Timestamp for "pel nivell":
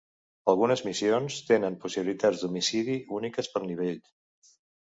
3.55-4.05